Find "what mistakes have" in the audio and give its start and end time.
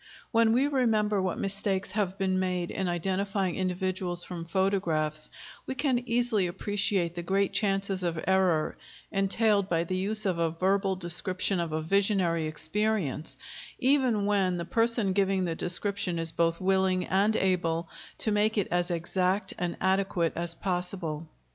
1.21-2.17